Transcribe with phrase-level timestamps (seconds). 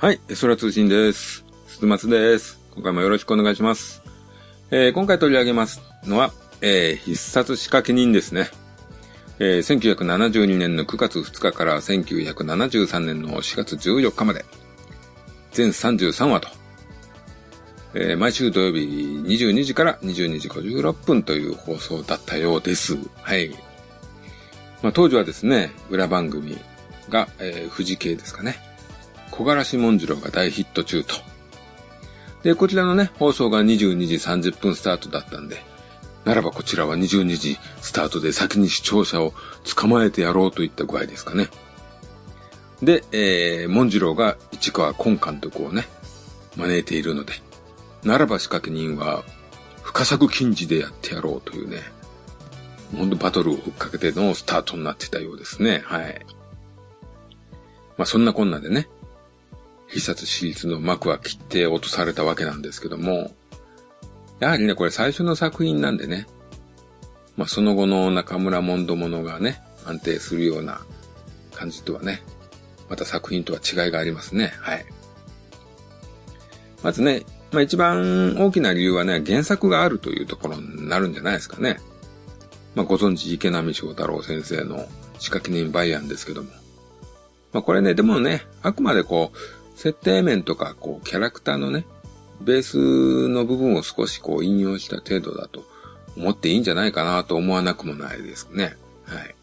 [0.00, 1.44] はい、空通信です。
[1.66, 2.60] 鈴松です。
[2.72, 4.00] 今回もよろしくお願いします。
[4.70, 6.30] えー今回取り上げますのは、
[6.60, 8.48] えー必殺仕掛け人ですね。
[9.40, 14.44] えー1972年の9月2日から1973年の4月14日まで、
[15.50, 16.48] 全33話と、
[17.94, 22.96] えー毎週土曜日22時から22時56分という放送だったようです。
[23.20, 23.50] はい。
[24.80, 26.56] まあ、当時はですね、裏番組
[27.08, 28.67] が、えー富士系ですかね。
[29.38, 31.14] 小柄志文次郎が大ヒット中と。
[32.42, 35.62] で、こちらのね、放送が22時30分スタートだったんで、
[36.24, 39.32] ならばこちらは22時スタートで先に視聴者を
[39.76, 41.46] 捕まえてやろうといった具合ですかね。
[42.82, 45.86] で、えー、文次郎が市川今監督をね、
[46.56, 47.34] 招いているので、
[48.02, 49.22] ならば仕掛け人は
[49.82, 51.82] 深作金次でやってやろうというね、
[52.96, 55.82] ほんとバトルを追っかけてのスタートになってたようですね。
[55.84, 56.26] はい。
[57.96, 58.88] まあそんなこんなでね、
[59.88, 63.32] 必殺シリーズの幕は切って落とされたわけなんですけども、
[64.40, 66.26] やはりね、これ最初の作品なんでね、
[67.36, 70.80] まあその後の中村モンドものがね、安定するような
[71.54, 72.22] 感じとはね、
[72.88, 74.52] また作品とは違いがありますね。
[74.60, 74.84] はい。
[76.82, 81.78] まずね、まあ一番大きな理由はね、原作があるというところになるんじゃないですかね。
[82.74, 84.86] まあご存知池波正太郎先生の
[85.18, 86.50] 仕掛け人バイアンですけども。
[87.52, 89.38] まあこれね、でもね、あくまでこう、
[89.78, 91.84] 設定面とか、こう、キャラクターのね、
[92.40, 95.64] ベースの部分を少しこう引用した程度だと
[96.16, 98.76] 思っていいんじゃないかなと思わなくもないですね。
[99.04, 99.34] はい。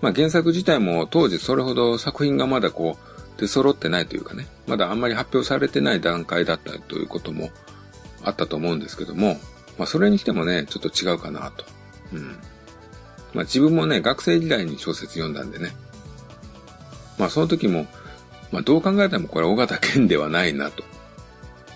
[0.00, 7.50] まあ原作自体も当時それほど作品がまだこう出揃ってないというかね、まだあんまり発表されてない段階だったということも
[8.22, 9.36] あったと思うんですけども、
[9.76, 11.64] まあそれにしてもね、ちょっと違うかなと。
[12.12, 12.22] うん。
[13.34, 15.72] まあ自分もね、学生時代に小説読んだんでね。
[17.18, 17.86] まあその時も、
[18.52, 20.84] まあどう考えてもこれは尾形健ではないなと。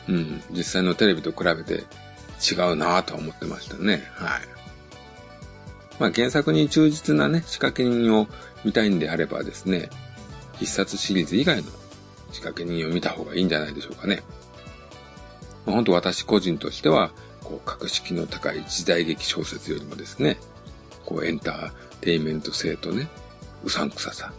[0.08, 0.42] うん。
[0.50, 1.84] 実際のテレビと比べて
[2.42, 4.04] 違うなとは思ってましたね。
[4.14, 4.40] はい。
[5.98, 8.26] まあ原作に忠実なね、仕掛け人を
[8.64, 9.90] 見たいんであればですね、
[10.58, 11.64] 必殺シリーズ以外の
[12.32, 14.22] 仕掛け人を見た方がいいんじゃないでしょうかね。
[15.66, 20.38] まあ、本当私個人としては、こう、格式の高い時代劇小説よりもですね、
[21.04, 23.08] こう、エンターテイメント性とね、
[23.64, 24.32] うさんくささ、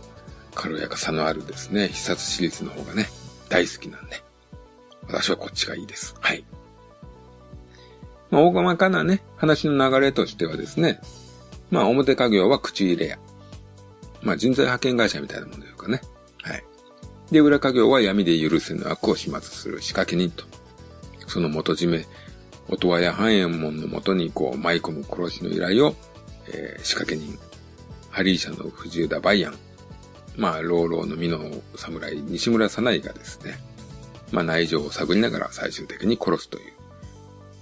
[0.54, 3.08] 軽やかさのあるですね、必殺シリーズの方がね、
[3.50, 4.24] 大好きなんで、
[5.08, 6.16] 私はこっちがいいです。
[6.20, 6.44] はい。
[8.32, 11.00] まあ、大まかなね、話の流れとしてはですね、
[11.70, 13.20] まあ、表家業は口入れ屋。
[14.22, 16.02] まあ、人材派遣会社みたいなものでしょうかね。
[16.42, 16.64] はい。
[17.32, 20.46] で、裏家業は闇で許せぬ悪を始末する仕掛け人と。
[21.28, 22.06] その元締め、
[22.70, 25.96] 音羽や半右衛門のもとにこう舞い込む殺しの依頼を、
[26.48, 27.38] えー仕掛け人、
[28.10, 29.58] ハリー社の藤枝バイアン、
[30.36, 31.40] まあ、老老の美の
[31.76, 33.58] 侍、西村早苗がですね、
[34.32, 36.74] まあ、内情を探りながら最終的に殺すという、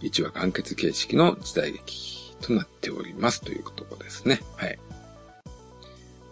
[0.02, 4.42] 一話完結形式の時代劇となっておりますというころですね。
[4.56, 4.80] はい。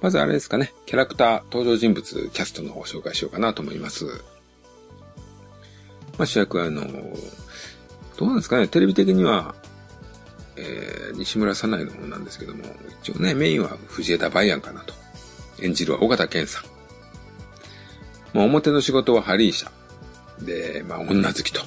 [0.02, 4.06] まずあれですかね、キャラクター、登場人物、キャストの方を紹介しようかなと思います。
[6.18, 6.84] まあ、主役はあの、
[8.18, 9.56] どうなんですかね、テレビ的には、
[10.56, 12.64] えー、西村早苗の方なんですけども、
[13.02, 14.94] 一応ね、メインは藤枝バイアンかなと。
[15.64, 16.64] 演じるは尾形健さん。
[18.34, 19.72] まあ、表の仕事はハリー社。
[20.42, 21.62] で、まあ、女好きと。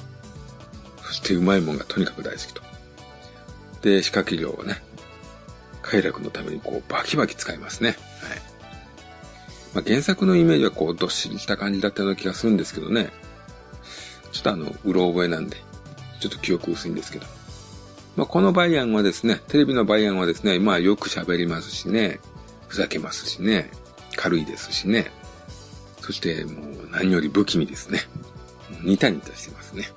[1.03, 2.61] そして、うまいもんがとにかく大好きと。
[3.81, 4.81] で、仕掛け料をね、
[5.81, 7.89] 快楽のためにこう、バキバキ使いますね。
[7.89, 7.97] はい。
[9.75, 13.11] まあ、原作のイメージはこう、どっしりした感じだったような気がするんですけどね。
[14.31, 15.57] ちょっとあの、うろ覚えなんで、
[16.19, 17.25] ちょっと記憶薄いんですけど。
[18.15, 22.19] まあ、このバイアンはですね、テレビのバイアンはですね、まあ、よく喋りますしね、
[22.67, 23.71] ふざけますしね、
[24.15, 25.11] 軽いですしね。
[26.01, 27.99] そして、もう何より不気味ですね。
[28.83, 29.89] ニタニタしてますね。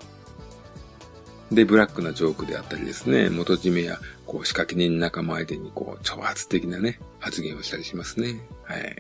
[1.51, 8.41] で、ブラックなジョークであったりですね、元締めや、こう、仕掛け人仲間相手に、こう、挑発的なね、発言をしたりしますね。
[8.65, 8.97] はい。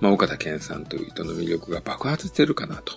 [0.00, 2.94] まあ、岡田健さんという人の魅力が爆発してるかなと。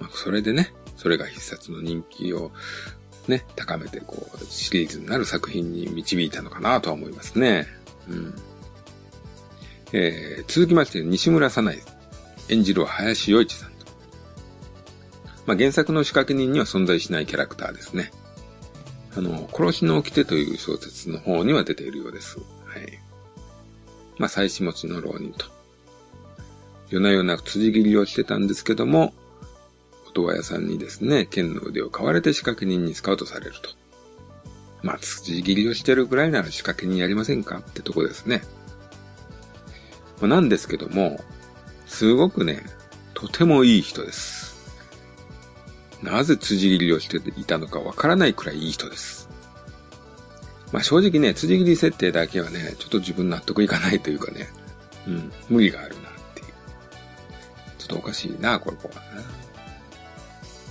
[0.00, 2.50] まあ、それでね、それが必殺の人気を
[3.28, 7.66] ね、高めて、こう、シリーズになる作品に導いたのかなとは思いますね。
[8.08, 8.34] うん。
[9.92, 11.78] えー、続きまして、西村早苗
[12.48, 13.86] 演じるは林洋一さんと。
[15.46, 18.10] まあ、原作の仕掛け人には存在しないキャラクターですね。
[19.14, 22.38] あの、殺しの掟という小説の方には出ているようです。
[22.38, 22.98] はい。
[24.18, 25.46] まあ、妻子持ちの浪人と。
[26.88, 29.12] 夜な夜な辻切りをしてたんですけども、
[30.08, 33.70] 音羽屋さんにですね、剣の腕を買われて仕掛け人にスカウトされると。
[34.82, 38.42] まあ、辻切りをしてるぐらいなら仕掛け人やりませんかってとこですね。
[40.22, 41.22] ま、なんですけども、
[41.86, 42.64] すごくね、
[43.12, 44.56] とてもいい人です。
[46.02, 49.28] なぜ辻切りをしていたのかわからないくらいいい人です。
[50.72, 54.48] まあ正直ね、辻切り設定だけはね、ちょっと自分納得いかないというかね、
[55.06, 56.02] うん、無理があるなっ
[56.34, 56.46] ていう。
[57.78, 59.02] ちょっとおかしいな、これこうな。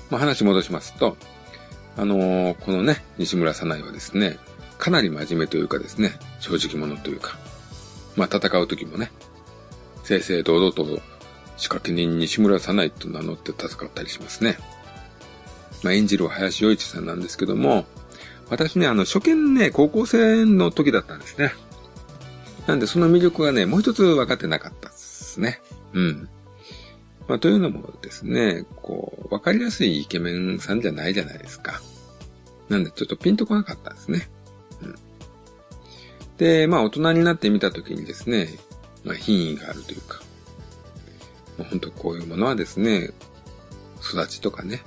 [0.09, 1.18] まあ話戻しますと、
[1.98, 4.38] あのー、このね、西村さないはですね、
[4.77, 7.38] かなり真面目というかですね、正直者というか、
[8.15, 9.12] まあ戦う時もね、
[10.19, 11.02] 正々堂々と
[11.58, 14.58] 仕掛け人西村さないと名乗って戦ったりしますね。
[15.84, 17.86] まあ演じる林洋一さんなんですけども、
[18.50, 21.54] 私ね、あの、初見ね、高校生の時だったんですね。
[22.68, 25.62] なんでその魅力がね、もう一つ分かってなかったですね。
[25.94, 26.30] うん。
[27.28, 31.81] まあ、というのもですね、こう、分かりやすいイケメンさんじゃないじゃないですか。
[32.68, 34.30] なんでちょっとピンとこなかったんですね。
[34.81, 34.96] うん。
[36.38, 38.50] で、まあ大人になってみたときにですね、
[39.03, 40.21] まあ品位があるというか、
[41.57, 43.12] まあ、本当こういうものはですね、
[44.01, 44.81] 育ちとかね、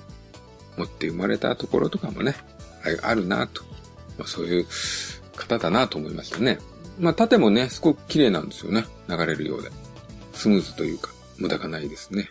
[0.76, 2.34] 持って生まれたところとかもね、
[3.02, 3.62] あるなと。
[4.18, 4.66] まあ、そういう
[5.36, 6.58] 方だなと思いましたね。
[6.98, 8.84] まあ、縦もね、すごく綺麗なんですよね。
[9.08, 9.70] 流れるようで。
[10.32, 12.30] スムーズというか、無駄がないですね。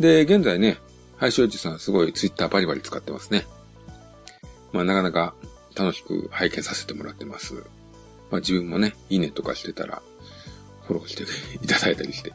[0.00, 0.78] で、現在ね、
[1.16, 3.46] 林洋一さんすごいツイッターバリバリ使ってますね。
[4.72, 5.34] まあ、なかなか
[5.74, 7.64] 楽しく拝見させてもらってます。
[8.30, 10.02] まあ、自分もね、いいねとかしてたら、
[10.86, 11.24] フォローして
[11.64, 12.32] いただいたりして、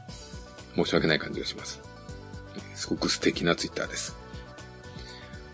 [0.76, 1.82] 申し訳ない感じがします。
[2.76, 4.16] すごく素敵なツイッターです。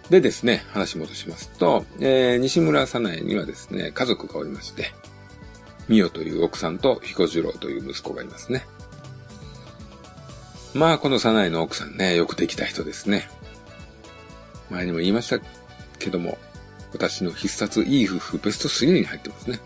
[0.10, 4.92] でですね、話戻しますと、えー、西村さなえにはですね、家族がおりまして、
[5.88, 8.66] みよという奥さんと彦次郎という息子がいますね。
[10.74, 13.30] まあ、このさなえの奥さんね、よくできた人ですね。
[14.70, 15.40] 前にも言いました
[16.00, 16.38] けども、
[16.92, 19.60] 私の必殺いい夫婦ベスト3に入ってますね。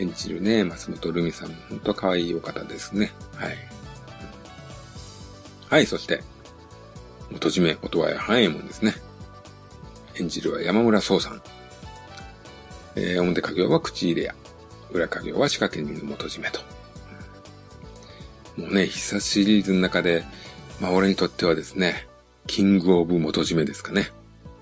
[0.00, 3.12] 演じるね、松本るみさんも本当可愛いお方ですね。
[3.34, 3.56] はい。
[5.68, 6.22] はい、そして、
[7.30, 8.94] 元締め、音羽屋半右衛門ですね。
[10.16, 11.42] 演じるは山村壮さん。
[12.96, 14.34] えー、表家業は口入れ屋。
[14.90, 16.60] 裏家業は仕掛け人の元締めと。
[18.56, 20.24] もうね、必殺シリーズの中で、
[20.80, 22.08] まあ俺にとってはですね、
[22.46, 24.08] キングオブ元締めですかね。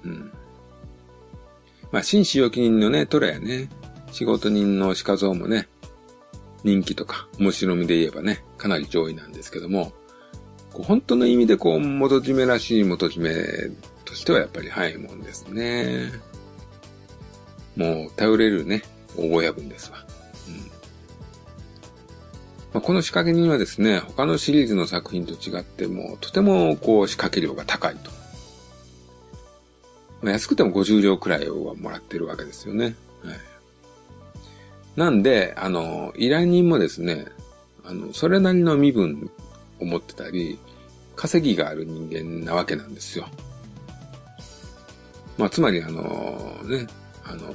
[0.04, 0.32] うん。
[1.90, 3.70] まあ、紳士預金のね、トラやね、
[4.12, 5.68] 仕事人の鹿像もね、
[6.64, 9.92] 人気とか面白みで言えばね、かなり上位なんですけども、
[10.72, 13.70] こう本当の意味でこう、元締めらしい元締め
[14.04, 16.12] としてはやっぱり早いもんですね。
[17.76, 18.82] もう、頼れるね、
[19.16, 20.04] 大親分ですわ。
[20.48, 20.56] うん
[22.72, 28.10] まあ、この仕掛け人はですね、他のシリーズの作品と違っても、とてもこう、仕掛け量が高いと。
[30.20, 32.96] まあ、安くても50両くらいはもらってるわけですよね。
[33.22, 33.36] はい、
[34.96, 37.26] なんで、あの、依頼人もですね、
[37.84, 39.30] あの、それなりの身分
[39.80, 40.58] を持ってたり、
[41.16, 43.26] 稼ぎがある人間なわけなんですよ。
[45.36, 46.86] まあ、つまりあのね、
[47.24, 47.54] あの、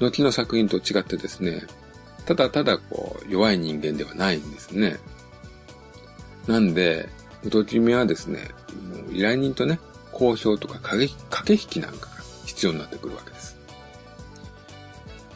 [0.00, 1.62] 後の作品と違ってですね、
[2.26, 4.98] ただただこう、弱い人間ではないんですね。
[6.46, 7.08] なんで、
[7.44, 8.50] 元締めはですね、
[8.90, 9.78] もう依頼人とね、
[10.12, 11.08] 交渉とか駆
[11.44, 13.56] け引きなんかが必要になってくるわけです。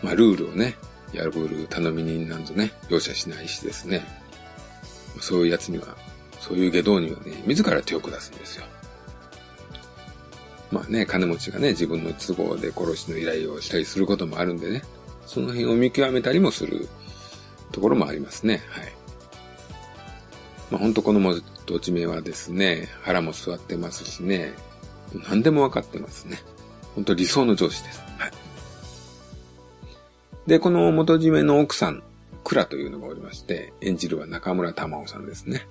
[0.02, 0.76] まあ、ルールをね、
[1.14, 4.04] 破る頼み人なんぞね、容赦しないしですね、
[5.20, 5.96] そういう奴には
[6.40, 8.64] そういう下道にはね、自ら手を下すんですよ。
[10.72, 14.82] まあね、金持ちがね、自分の都合で殺しの依頼をしたりすることもあるんでね、
[15.26, 16.88] その辺を見極めたりもする
[17.70, 18.62] ところもありますね。
[18.70, 18.92] はい。
[20.70, 24.54] まあ本当この元締めはですね、腹も座ってますしね、
[25.28, 26.40] 何でも分かってますね。
[26.94, 28.02] 本当理想の上司です。
[28.18, 28.32] はい。
[30.46, 32.02] で、この元締めの奥さん、
[32.44, 35.66] 倉というのがおりまして、演じるは中村玉緒さんですね。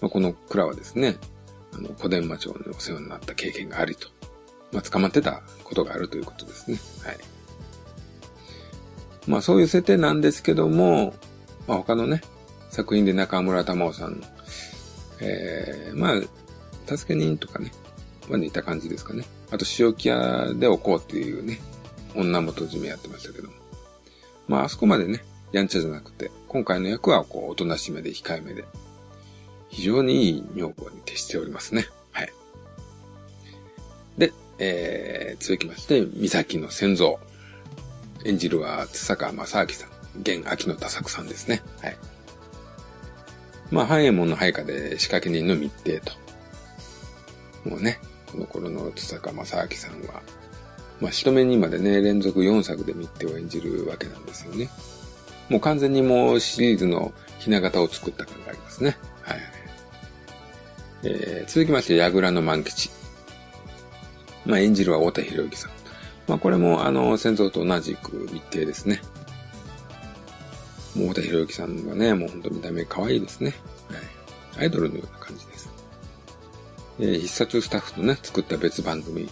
[0.00, 1.18] まあ、この蔵はですね、
[1.72, 4.08] あの、小伝馬町にお世話になった経験がありと、
[4.72, 6.78] まあ、捕まってたことがあるということですね。
[7.04, 7.18] はい。
[9.26, 11.14] まあ、そういう設定なんですけども、
[11.68, 12.22] まあ、他のね、
[12.70, 14.22] 作品で中村玉緒さん、
[15.20, 17.70] えー、まあ、助け人とかね、
[18.28, 19.24] ま似た感じですかね。
[19.50, 21.60] あと、塩木屋でおこうっていうね、
[22.14, 23.54] 女元締めやってましたけども。
[24.48, 28.64] まあ、あそこまでね、やんちゃじゃなくて、今回の役はこう、おとなしめで控えめで、
[29.68, 31.86] 非常にいい女房に徹しておりますね。
[32.10, 32.32] はい。
[34.18, 37.18] で、えー、続きまして、三崎の先祖。
[38.24, 40.20] 演じるは、津坂正明さん。
[40.20, 41.62] 現秋の多作さんですね。
[41.80, 41.96] はい。
[43.70, 46.12] まあ、半右衛門の配下で仕掛け人の密偵と。
[47.68, 47.98] もうね、
[48.30, 50.22] この頃の津坂正明さんは、
[51.02, 54.70] まあ、一目にまでね、連続4作で密偵を演じるわけなんですよね。
[55.48, 58.96] もう完全にもうシリーズのひな形を作った感がありますね。
[59.22, 59.40] はい。
[61.02, 62.88] えー、続きまして、矢倉の万吉。
[64.46, 65.70] まあ、演じるは太田博之さん。
[66.28, 69.02] まあ、これも、あの、戦争と同じく密定ですね。
[70.94, 73.54] もう太田博之さんはね、もうほんと見た目可愛いですね。
[73.88, 74.62] はい。
[74.62, 75.68] アイドルのような感じです。
[77.00, 79.28] えー、必殺スタッフとね、作った別番組、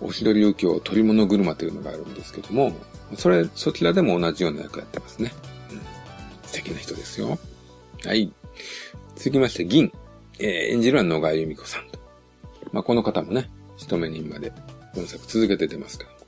[0.00, 2.72] おしどり右京取り物車というのがあるんですけども、
[3.16, 5.32] それ、そちらでも同じような役やってますね。
[5.70, 5.80] うん。
[6.46, 7.38] 素敵な人ですよ。
[8.04, 8.32] はい。
[9.16, 9.92] 続きまして、銀。
[10.38, 11.98] えー、演じるは野川由美子さんと。
[12.72, 14.52] まあ、この方もね、一目人まで、
[14.94, 16.16] 本作続けて出ますけども。
[16.18, 16.24] ま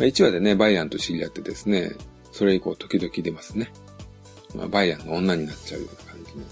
[0.00, 1.92] あ、1話でね、バイアンと知り合ってですね、
[2.30, 3.72] それ以降時々出ますね。
[4.54, 6.42] まあ、バイアンの女になっちゃうような感じの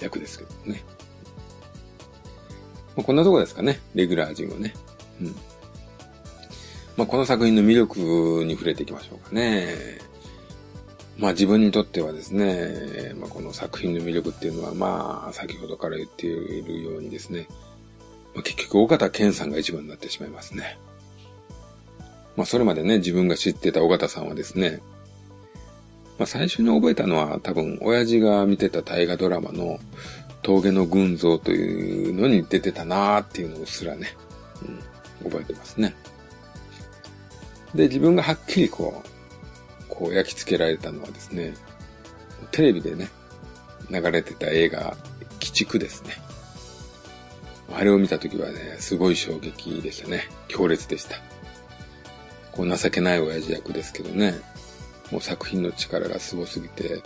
[0.00, 0.82] 役ですけどね。
[2.96, 4.74] まあ、こんなとこですかね、レギュラー陣はね。
[6.96, 9.98] まあ、この作品の魅力に触れていきましょうかね。
[11.16, 17.46] まあ自分にとってはですね、まあ、この作品の魅力っていうのはまあ先ほどから言っているようにですね、
[18.34, 20.78] まあ、結局尾形健さんが一番になってしまいますね。
[22.36, 24.80] まあそれまでね、自分が知ってた尾形さんはですね、
[26.18, 29.78] まあ最初に覚えたのは多分親父が見てた大河ドラマの
[30.42, 34.16] 峠の群像というのに出てたなーっていうのをすらね、
[34.62, 34.80] うん、
[35.24, 35.94] 覚えてますね。
[37.74, 41.54] で、自分がはっきりこう、こう焼き付けられたのはですね、
[42.50, 43.08] テレビでね、
[43.90, 44.96] 流れてた映画、
[45.40, 46.14] 鬼畜ですね。
[47.72, 50.28] あれを見たときはね、すごい衝撃でしたね。
[50.48, 51.16] 強烈でした。
[52.52, 54.34] こう情けない親父役ですけどね、
[55.10, 57.02] もう作品の力がすごすぎて、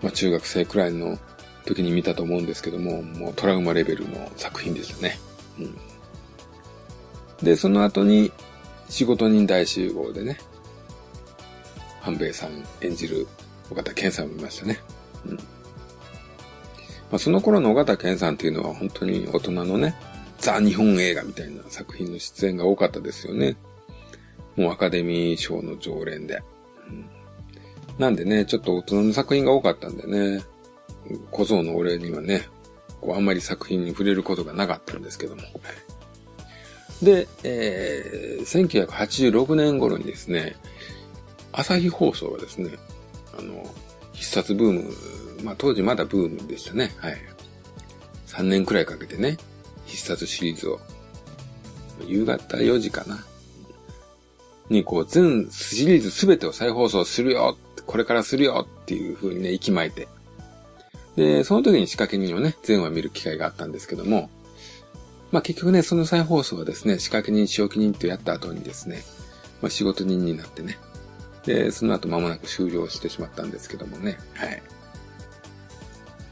[0.00, 1.18] まあ中学生くらいの
[1.66, 5.18] 時に見たと思うんですけども、もうトラウマレベルの作品でしたね。
[5.58, 5.78] うん。
[7.42, 8.32] で、その後に
[8.88, 10.38] 仕事人大集合でね、
[12.00, 13.26] 半兵衛さん演じる
[13.70, 14.78] 尾形健さんを見ましたね。
[15.26, 15.36] うん。
[15.36, 15.42] ま
[17.12, 19.94] あ、その頃の尾形健さんっていうのは本当に大人のね、
[20.38, 23.56] ザ・日本映画みたいな作品の出演が多かったですよね。
[24.56, 26.42] もうアカデミー賞の常連で。
[26.88, 27.06] うん、
[27.98, 30.42] なんでね、ちょっと大人の作品が多かったんでね、
[31.30, 32.48] 小僧の俺にはね、
[33.00, 35.42] こうあんまり作品に触れることがなかったんですけども。
[37.02, 40.56] で、えー、1986年頃にですね、
[41.52, 42.70] 朝日放送はですね、
[43.38, 43.64] あの、
[44.12, 46.92] 必殺ブーム、まあ当時まだブームでしたね。
[46.98, 47.16] はい。
[48.26, 49.38] 3年くらいかけてね、
[49.86, 50.80] 必殺シリーズを、
[52.06, 53.24] 夕方4時かな。
[54.68, 60.08] にこう全シリーズすべてを再放送するよこれからするよっていう風にね、息巻いて。
[61.16, 64.28] で、その時に仕掛け人をね、全話見る機会があったんですけども、
[65.30, 69.02] まあ結局ね、その再放送はですね、仕掛け人、仕置き人とやった後にですね、
[69.60, 70.78] まあ仕事人になってね、
[71.44, 74.18] で、その後間もなく終了してしまったんですけどもね。
[74.34, 74.62] はい。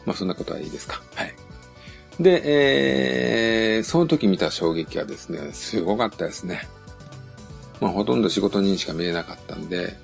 [0.04, 1.02] まあそんなことはいいですか。
[1.14, 1.34] はい。
[2.20, 6.66] で、えー、その時見た衝撃はですね、すごかったですね。
[7.80, 9.96] まあほとんど仕事人しか見えなかったんで、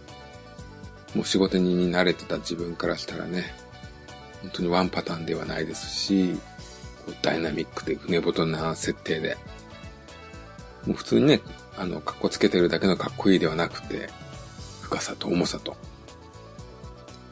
[1.15, 3.55] もう仕事人に慣れてた自分からしたらね、
[4.43, 6.37] 本当にワンパターンではないですし、
[7.23, 9.37] ダイナミックで船太な設定で、
[10.87, 11.41] もう普通にね、
[11.77, 14.11] あの、格好つけてるだけのかっこいいではなくて、
[14.83, 15.77] 深さと重さと。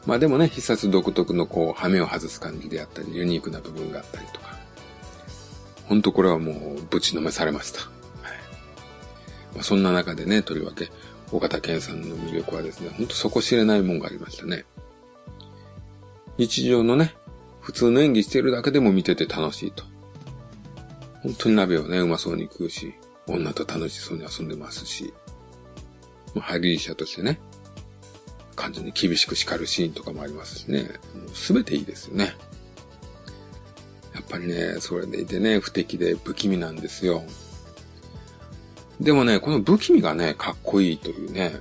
[0.05, 4.57] まあでもね、必殺独特のこう、羽目を外す感じであったり、ユニークな部分があったりとか。
[5.87, 7.81] ほんとこれはもう、ぶちのめされました。
[7.81, 7.91] はい。
[9.53, 10.89] まあ、そんな中でね、とりわけ、
[11.31, 14.65] 大型健さんの魅力はですね、ほんと底知れないもんがありましたね。
[16.37, 17.15] 日常のね、
[17.61, 19.83] 普通の演技してるだけでも見てて楽しいと。
[21.21, 22.93] 本当に鍋をね、うまそうに食うし、
[23.27, 25.13] 女と楽しそうに遊んでますし、
[26.33, 27.39] まあ、配偶者としてね、
[28.55, 30.89] 完全に厳しく叱るシーンとかもありますしね、
[31.33, 32.35] すべていいですよね。
[34.13, 37.23] やっぱりね、それでいてね、不敵で不気味なんですよ。
[38.99, 41.53] でもね、この不気味がね、かっこいいというね、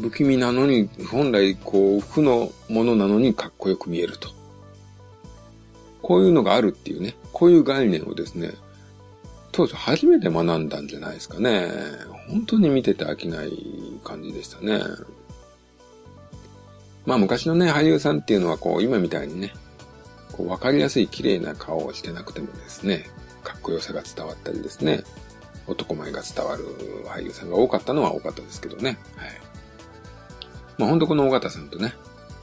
[0.00, 4.37] 不気味なのに、本来こう、負のものなのにかっこよく見えると。
[6.08, 8.52] こういうのがあるっていうね、こういう概念をですね、
[9.52, 11.68] 当時初めて学んだんじゃないですかね。
[12.30, 13.52] 本当に見てて飽きない
[14.02, 14.80] 感じでしたね。
[17.04, 19.52] まあ昔のね、俳優さんっていうのはこう、今みたいにね、
[20.32, 23.04] こう、わかりやすい綺麗な顔をしてなくてもですね、
[23.44, 25.04] かっこよさが伝わったりですね、
[25.66, 26.64] 男前が伝わる
[27.04, 28.98] 俳優さんが多かったのは多かったですけどね。
[29.16, 29.30] はい。
[30.78, 31.92] まあ本当この尾形さんとね、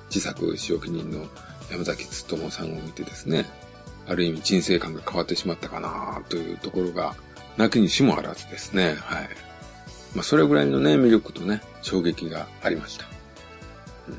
[0.10, 1.26] 自作仕置き人の
[1.72, 3.46] 山崎つともさんを見てですね、
[4.08, 7.16] ある意味人生観が変わってしまったかなというところが、
[7.58, 8.96] なきにしもあらずですね。
[9.00, 9.30] はい。
[10.14, 13.06] まあ、それぐらいのね、魅力とね、衝撃がありました。
[14.08, 14.12] う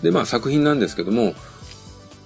[0.00, 1.34] ん、で、まあ作品なんですけども、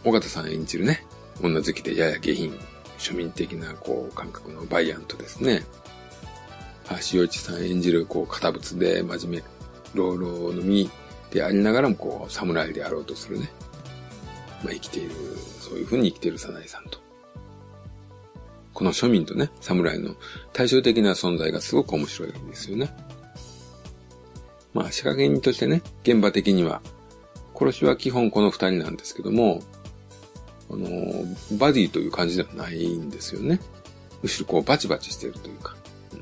[0.04, 1.06] 尾形さん演じるね、
[1.42, 2.58] 女好きでやや下品、
[2.98, 5.64] 庶民的なこう感覚のバイアンとですね、
[7.10, 9.44] 橋洋一さん演じるこう堅物で真面目、
[9.94, 10.90] 老老の身
[11.34, 13.50] でありながらもこう侍であろうとするね、
[14.62, 15.10] まあ生きている、
[15.60, 17.00] そういう風に生きている早苗さんと。
[18.72, 20.14] この庶民とね、侍の
[20.52, 22.88] 対照的な存在がすごく面白いんですよね。
[24.72, 26.80] まあ仕掛け人としてね、現場的には、
[27.56, 29.60] 殺しは基本この二人なんですけども、
[30.70, 30.88] あの、
[31.58, 33.58] バディという感じではないんですよね。
[34.22, 35.74] むしろこうバチバチしてるというか。
[36.12, 36.20] うん、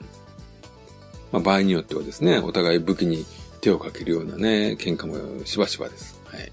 [1.32, 3.26] まあ場合によってはですね、お互い武器に
[3.62, 6.20] 手をかけるようなね、喧嘩もしばしばです。
[6.26, 6.52] はい。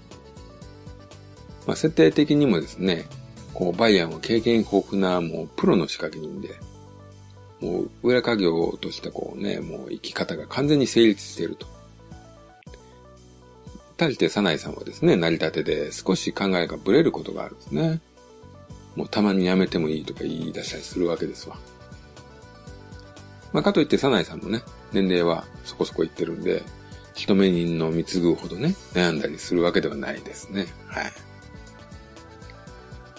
[1.66, 3.04] まあ設定的にもですね、
[3.52, 6.54] こうバイアンは経験豊富なもうプロの仕掛け人で、
[7.60, 11.66] もう裏家業としてこうね、もう生き方が完全に成立していると。
[13.96, 18.00] 対してサナイさんはですね、成り立てで少し考えがブレることがあるんですね。
[18.94, 21.56] もうたまにやめてもいいとか言い出したりするわけですわ。
[23.52, 24.62] まあ、かといってサナイさんもね、
[24.92, 26.62] 年齢はそこそこいってるんで、
[27.14, 30.66] 一目人の貢ぐほどね、悩んだりするわけではないですね。
[30.86, 31.12] はい。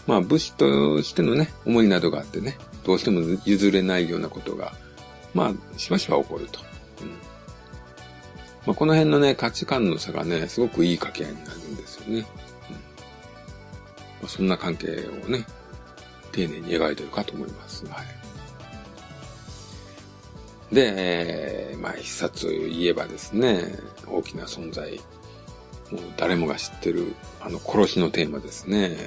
[0.07, 4.73] まあ、武士としてのね、思いなどがあってね、どうしても譲れないようなことが、
[5.33, 6.59] まあ、しばしば起こると。
[7.01, 7.09] うん
[8.65, 12.17] まあ、この辺のね、価値観の差がね、すごくいい掛け合いになるんですよね。
[12.17, 12.27] うんま
[14.25, 15.45] あ、そんな関係をね、
[16.31, 17.85] 丁寧に描いてるかと思います。
[17.87, 18.20] はい。
[20.71, 24.99] で、えー、まあ、必殺といえばですね、大きな存在、
[25.91, 28.97] もう誰もが知ってる、あの、殺しのテーマですね。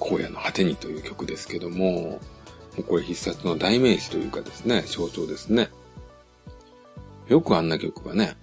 [0.00, 2.20] 荒野の果てにという曲ですけども、も
[2.78, 5.70] うこれ必殺の代名詞というかですね、象徴ですね。
[7.28, 8.36] よくあんな曲がね、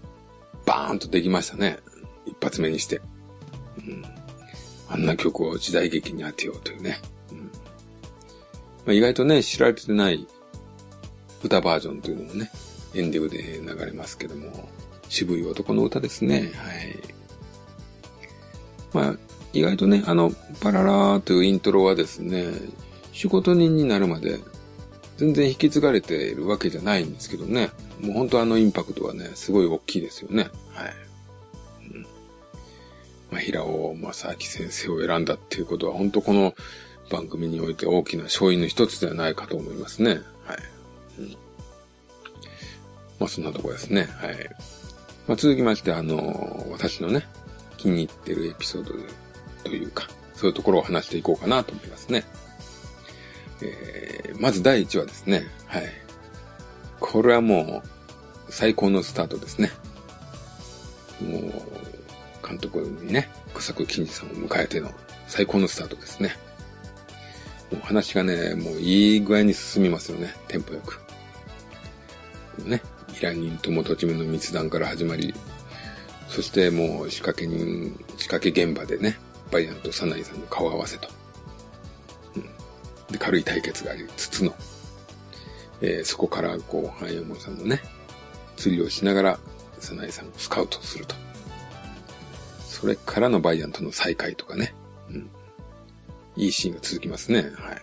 [0.65, 1.79] バーンとできましたね。
[2.25, 3.01] 一発目にして。
[3.77, 4.03] うん、
[4.89, 6.99] あんな曲を時代劇に当てようというね。
[7.31, 7.51] うんま
[8.87, 10.27] あ、意外とね、知られてない
[11.47, 12.51] 歌バージョンというのもね、
[12.93, 14.69] エンディブで流れますけども、
[15.09, 16.51] 渋い男の歌ですね。
[16.55, 17.17] はい。
[18.93, 19.15] まあ、
[19.53, 20.31] 意外とね、あの、
[20.61, 22.45] パララーというイントロはですね、
[23.13, 24.39] 仕事人になるまで
[25.17, 27.71] 全然引き継がれているわけじゃないんですけどね。
[28.01, 30.49] もう本当あのインパクトはね、すごい大きいですよね。
[30.73, 30.93] はい。
[31.93, 32.01] うん。
[33.31, 36.53] まあ、平尾正明先生を選んだっていうことは、本当この
[37.09, 40.21] 番組において大きな勝因の一つではないかと思いますね。
[40.45, 40.57] はい。
[43.19, 44.07] まあ、そんなとこですね。
[44.19, 44.49] はい。
[45.27, 47.25] まあ、続きまして、あの、私のね、
[47.77, 48.93] 気に入ってるエピソード
[49.63, 52.23] というか、そういうところを話していこうかなと思いますね。
[53.61, 55.47] えー、まず第1話ですね。
[55.65, 55.83] はい。
[56.99, 59.71] これはもう、最高のスタートですね。
[61.21, 64.91] もう、監督にね、草久金次さんを迎えての
[65.27, 66.35] 最高のスタートですね。
[67.71, 70.33] もう話がね、もういい具合に進みますよね。
[70.47, 71.06] テンポよく。
[72.63, 72.81] ね、
[73.15, 75.33] 依頼人と元締めの密談から始まり、
[76.27, 79.17] そしてもう仕掛け人、仕掛け現場でね、
[79.51, 81.07] バイアンとサナイさんの顔合わせと。
[82.35, 82.43] うん。
[83.11, 84.53] で、軽い対決がありつつの、
[85.81, 87.79] えー、そこからこう、半山さんのね、
[88.57, 89.39] 釣りをしながら、
[89.79, 91.15] 早苗さんをスカウトすると。
[92.67, 94.73] それからのバイアンとの再会とかね。
[95.09, 95.29] うん。
[96.35, 97.41] いいシーンが続きますね。
[97.55, 97.81] はい。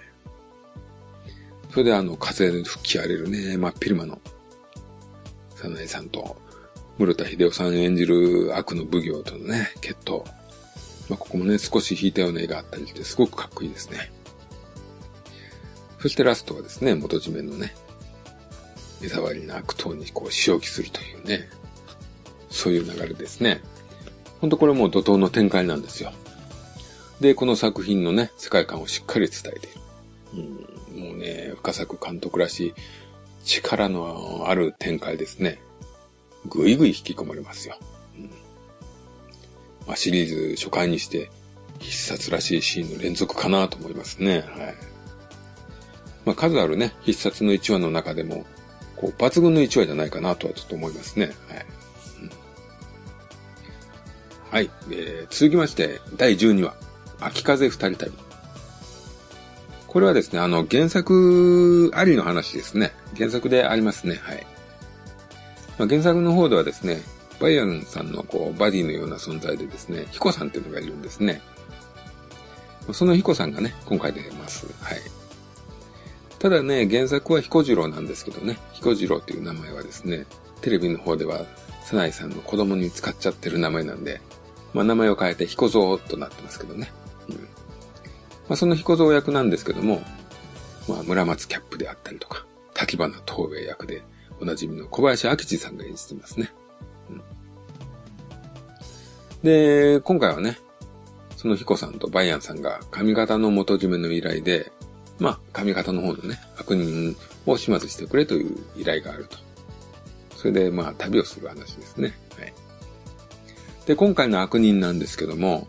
[1.70, 4.20] それであの、風で吹き荒れるね、真っ昼間の、
[5.64, 6.37] 早苗さんと、
[6.98, 10.24] 室田秀夫さん演じる悪の奉行とのね、決闘。
[11.09, 14.12] まあ、ここもね、少し引いたような絵があったりして、すごくかっこいいですね。
[16.00, 17.74] そしてラストはですね、元締めのね、
[19.00, 21.48] 目障りな悪党にこう仕置きするというね、
[22.50, 23.62] そういう流れですね。
[24.40, 26.12] ほんとこれもう怒涛の展開なんですよ。
[27.20, 29.81] で、この作品のね、世界観をしっかり伝えている。
[30.94, 32.74] うん、もうね、深作監督らしい
[33.44, 35.61] 力のある展開ですね。
[36.46, 37.76] ぐいぐい引き込まれますよ。
[39.87, 41.30] まあ、シリーズ初回にして
[41.78, 44.40] 必殺らしいシーンの連続かなと思いますね。
[44.40, 44.74] はい。
[46.24, 48.46] まあ、数あるね、必殺の1話の中でも、
[48.96, 51.26] こう、抜群の1話じゃないかなとはちょっと思いますね。
[51.26, 51.66] はい。
[52.22, 52.30] うん、
[54.50, 54.70] はい。
[54.90, 56.74] えー、続きまして、第12話、
[57.20, 58.23] 秋風二人旅。
[59.94, 62.90] これはですね、あの、原作ありの話ですね。
[63.16, 64.16] 原作でありますね。
[64.20, 64.44] はい。
[65.78, 67.00] まあ、原作の方ではですね、
[67.40, 71.40] バイアンさんのこう、バディのような存在でですね、ヒコさんっていうのがいるんですね。
[72.92, 74.66] そのヒコさんがね、今回出ます。
[74.83, 74.98] はい。
[76.40, 80.26] ただね、原作は彦次郎なんですけどね、彦次郎っていう名前はですね、
[80.61, 81.46] テレビの方では、
[81.85, 84.20] サナイさんの子供に使っちゃってる名前なんで、
[84.72, 86.92] まあ、名前を変えて彦蔵となってますけどね。
[87.28, 87.63] うん
[88.48, 90.02] まあ、その彦蔵役なんですけども、
[90.88, 94.02] まあ、村松キャップであったりとか、滝花東兵衛役で
[94.40, 96.52] おなじみの小林明智さんが演じてますね。
[97.11, 97.22] うん、
[99.42, 100.59] で、今回はね、
[101.37, 104.72] その彦さんとバイアンさんが髪型の元締めの依頼で、
[105.18, 109.38] まあ、髪型の方のね、悪人を始末してくれという依頼があると。
[110.37, 112.14] それで、まあ、旅をする話ですね。
[112.38, 112.52] はい。
[113.87, 115.66] で、今回の悪人なんですけども、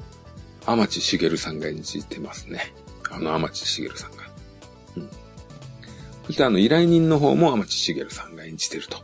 [0.66, 2.74] 天地茂さんが演じてますね。
[3.12, 4.24] あの天地茂さんが。
[4.98, 5.10] うん。
[6.28, 8.98] そしてあの依頼人の方も天地茂さんが演じてると。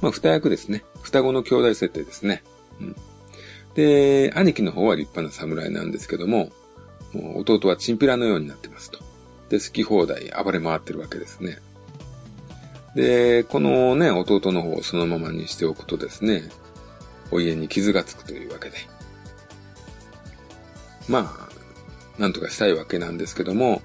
[0.00, 0.84] まあ、二役ですね。
[1.02, 2.42] 双子の兄弟設定ですね。
[2.80, 2.96] うん。
[3.74, 6.50] で、兄貴の方は立派な侍なんですけども、
[7.12, 8.98] もう弟はチンピラのようになってますと。
[9.48, 11.58] で、好き放題暴れ回ってるわけですね。
[12.94, 16.42] で、このね、弟の方をそのままにしておくとですね、
[17.30, 18.76] お家に傷がつくというわけで。
[21.08, 23.82] まあ、なんとかしたいわけなんですけども、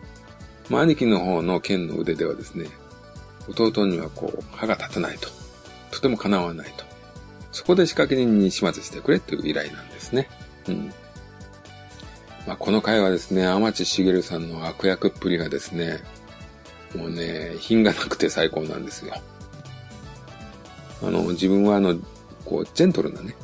[0.69, 2.67] まあ、兄貴の方の剣の腕ではですね、
[3.49, 5.29] 弟にはこう、歯が立たないと。
[5.91, 6.85] とても叶わないと。
[7.51, 10.27] そこで仕掛け人に始末してくれという依頼なんですね。
[10.67, 10.93] うん。
[12.47, 15.99] まあ、この回はですね、天地茂さんの悪役っぷりがですね、
[16.95, 19.13] もうね、品がなくて最高なんですよ。
[21.01, 21.95] あの、自分はあの、
[22.45, 23.35] こう、ジェントルなね、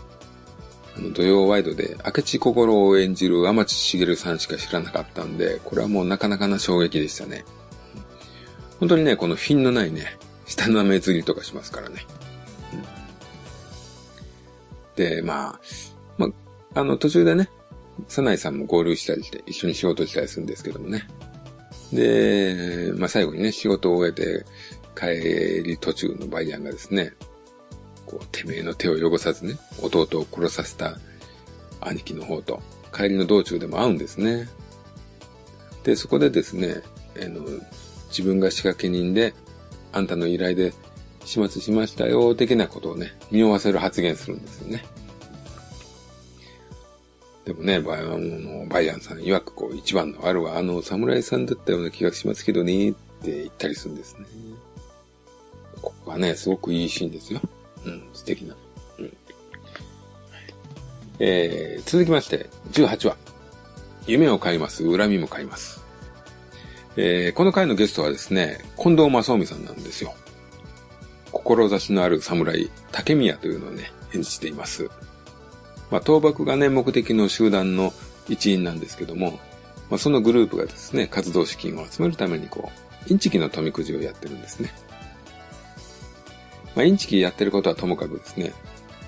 [1.13, 7.45] 土曜ワイドで明智心を演じる天地茂さんしか知らなかったんで、これはもうなかなかな衝撃でしたね。
[8.79, 12.05] 本当にね、この品のないね、下の目釣りとかしますからね。
[14.95, 15.59] で、まあ、
[16.17, 16.27] ま
[16.73, 17.49] あ、あの、途中でね、
[18.07, 21.07] サナイさんも合流したりして一緒に仕事したりするんですけどもね。
[21.91, 24.45] で、まあ、最後にね、仕事を終えて
[24.95, 27.13] 帰り途中のバイアンがですね、
[28.09, 30.97] こう、てめえの手を汚さずね、弟を殺させた
[31.81, 32.61] 兄貴の方と
[32.93, 34.49] 帰りの道中でも会うんですね。
[35.83, 36.81] で、そこでですね、
[37.21, 37.45] あの、
[38.09, 39.33] 自分が仕掛け人で、
[39.91, 40.73] あんたの依頼で
[41.25, 44.83] 始末しましたよ、的なことをね、匂わせる発言するんですよね。
[47.45, 54.25] でもね、バイアンの、バイアンさん曰くこう、一番の悪はあの侍さんだったような気がしますけどね、って言ったりするんですね。
[55.81, 57.41] ここはね、すごくいいシーンですよ。
[57.85, 58.55] うん、素敵な。
[58.99, 59.17] うん。
[61.19, 63.17] えー、続きまして、18話。
[64.07, 65.83] 夢を買います、恨みも買います。
[66.95, 70.13] えー、この回のゲストはですね、近藤正臣さんなんですよ。
[71.31, 74.89] 志のある侍、竹宮というのをね、演じています。
[75.91, 77.93] まあ、倒幕がね、目的の集団の
[78.27, 79.39] 一員なんですけども、
[79.89, 82.71] まあ、そのグループがですね、活動資金を集めるためにこ
[83.07, 84.71] う、インチキの富くじをやってるんですね。
[86.79, 88.53] まあ、インチキやってることはともかくですね、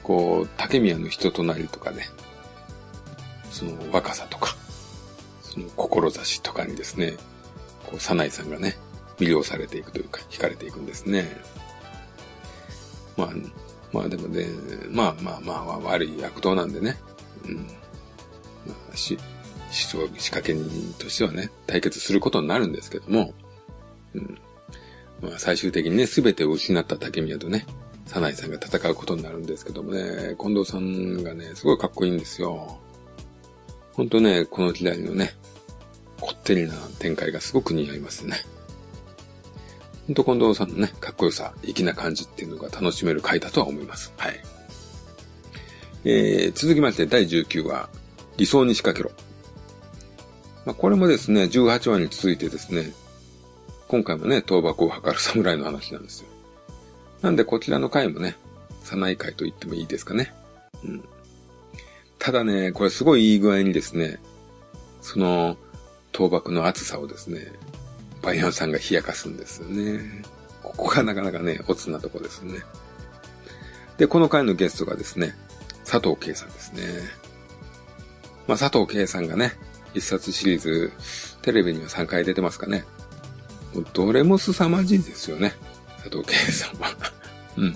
[0.03, 2.09] こう、竹宮の人となりとかね、
[3.49, 4.57] その若さとか、
[5.41, 7.13] その志とかにですね、
[7.85, 8.75] こう、サナイさんがね、
[9.19, 11.29] 魅了されていくというか、惹かれていくんですね。
[13.15, 13.29] まあ、
[13.93, 14.47] まあでもね、
[14.89, 16.97] まあまあまあ悪い悪党なんでね。
[17.45, 17.55] うん。
[18.67, 19.17] まあ、し、
[19.71, 23.33] 仕掛け人としてはね、対決することになるんですけども、
[24.13, 24.37] うん。
[25.21, 27.65] まあ最終的にね、すべてを失った竹宮とね、
[28.05, 32.79] サナイさんが戦うことになるんですけどもね、近藤さんがね、すごいかっこいいんですよ。
[33.93, 35.33] ほんとね、この時代のね、
[36.19, 38.37] こってりな展開がすごく似合いますね。
[40.07, 44.13] ほんと近藤さんのね、かっこよさ、粋な感じっていうのが楽しめる回だとは思います。
[44.17, 44.39] はい。
[46.03, 47.89] えー、続きまして第19話、
[48.37, 49.15] 理想に仕掛けろ。
[50.65, 52.91] まあ、これもですね、18話に続いてですね、
[53.91, 56.29] 今回もね、倒幕を図る侍の話なんですよ。
[57.21, 58.37] なんでこちらの回もね、
[58.85, 60.33] 早苗回と言ってもいいですかね。
[60.85, 61.03] うん。
[62.17, 64.21] ただね、これすごいいい具合にですね、
[65.01, 65.57] その、
[66.15, 67.51] 倒幕の熱さをですね、
[68.21, 70.23] バイアンさんが冷やかすんですよね。
[70.63, 72.59] ここがなかなかね、おつなとこですね。
[73.97, 75.35] で、この回のゲストがですね、
[75.83, 76.81] 佐藤圭さんですね。
[78.47, 79.51] まあ、佐藤圭さんがね、
[79.93, 80.93] 一冊シリーズ、
[81.41, 82.85] テレビには3回出てますかね。
[83.93, 85.53] どれも凄まじいですよね。
[86.03, 86.89] 佐藤圭さんは。
[87.57, 87.73] うん。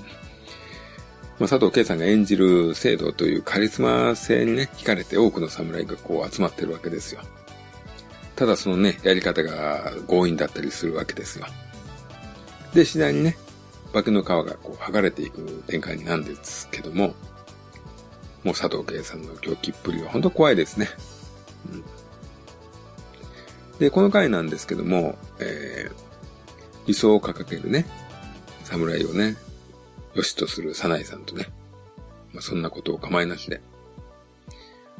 [1.38, 7.21] まあ、佐藤圭さんが演じる聖堂というカリスマ性にね、惹かれて多くの侍がこう集まってるわけですよ。
[8.36, 11.45] ただそのね、やり方が強引だったりするわけですよ。
[12.73, 13.38] で、次第にね、
[13.93, 17.15] 化けの皮がこう剥がれていく展開になんですけども、
[18.43, 20.89] もう佐藤圭さんの狂気っぷりは本当怖いですね。
[21.71, 21.84] うん、
[23.79, 27.85] で、この回なんですけども、えー、理想を掲げるね、
[28.63, 29.35] 侍をね、
[30.13, 31.47] 良しとするサナイさんとね、
[32.33, 33.61] まあ、そんなことを構いなしで、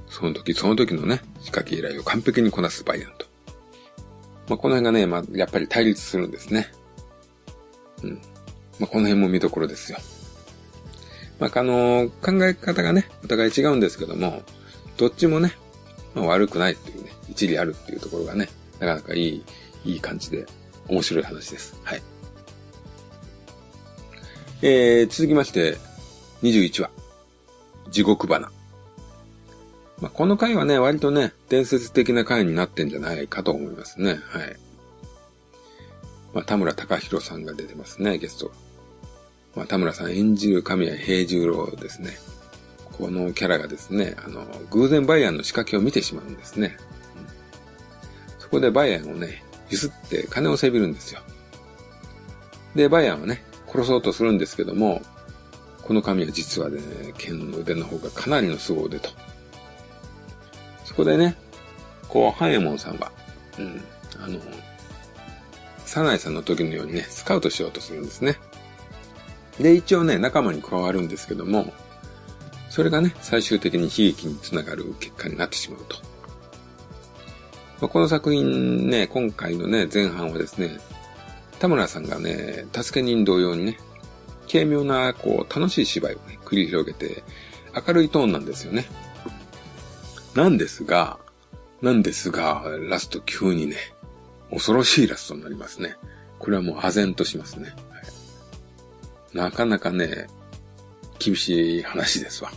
[0.10, 3.26] その時その時のね、仕掛け依頼を完璧にこなすバイアンと。
[4.48, 6.68] まあ、この辺がね、まあ、やっぱり対立するんですね。
[8.04, 8.22] うん。
[8.80, 9.98] まあ、この辺も見どころですよ。
[11.40, 14.44] まあ、あのー、考え方がね、お互い違うんですけども、
[14.98, 15.54] どっちもね、
[16.14, 19.44] まあ、悪くないっていうね、一理あるっていうところがね、なかなかいい、
[19.86, 20.46] いい感じで、
[20.88, 21.80] 面白い話です。
[21.84, 22.02] はい。
[24.62, 25.78] えー、続きまして、
[26.44, 26.90] 21話。
[27.90, 28.52] 地獄花。
[30.02, 34.20] まあ、この回はね、割とね、伝説的な回になってんじゃないかと思いますね。
[34.30, 34.58] はい。
[36.34, 38.52] まあ、田村隆弘さんが出てますね、ゲスト。
[39.56, 42.18] まあ、田村さん演じる神谷平十郎ですね。
[42.98, 46.78] このキャラがですね、あの、偶然バイアンの仕掛けを見てしまうんですね。
[48.56, 51.22] うん、そこでバイアンをね、ゆすって金をせびるんですよ。
[52.76, 55.02] で、バイアンはね、殺そうとするんですけども、
[55.82, 56.80] この神は実はね、
[57.18, 59.10] 剣の腕の方がかなりの凄腕と。
[60.84, 61.36] そこでね、
[62.08, 63.12] こう、ハエモンさんは、
[63.60, 63.84] うん、
[64.24, 64.40] あの、
[65.86, 68.38] サナイさんの時のようにね、スカウトしようとするんですね。
[69.60, 71.74] で、一応ね、仲間に加わるんですけども、
[72.70, 75.98] それがね、最終的に悲劇につながる結果になってしまうと。
[77.82, 80.80] まあ、この作品ね、今回のね、前半はですね、
[81.60, 83.78] 田村さんがね、助け人同様にね、
[84.52, 87.24] 軽妙な、こう、楽しい芝居をね、繰り広げて、
[87.88, 88.86] 明るいトーンなんですよね。
[90.36, 91.18] なんですが、
[91.82, 93.78] なんですが、ラスト急にね、
[94.50, 95.96] 恐ろしいラストになりますね。
[96.40, 97.74] これはもう唖然としますね。
[97.90, 98.00] は
[99.34, 100.28] い、なかなかね、
[101.20, 102.52] 厳しい話ですわ。